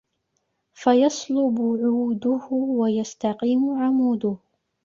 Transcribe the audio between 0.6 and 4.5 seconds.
فَيَصْلُبُ عُودُهُ وَيَسْتَقِيمُ عَمُودُهُ